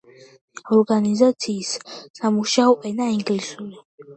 ორგანიზაციის 0.77 1.73
სამუშაო 2.21 2.75
ენაა 2.91 3.17
ინგლისური. 3.19 3.71